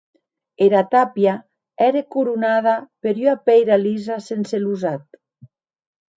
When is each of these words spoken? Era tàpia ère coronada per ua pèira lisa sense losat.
Era 0.67 0.79
tàpia 0.95 1.33
ère 1.87 2.01
coronada 2.15 2.73
per 3.05 3.15
ua 3.27 3.37
pèira 3.51 3.79
lisa 3.85 4.19
sense 4.31 4.63
losat. 4.67 5.05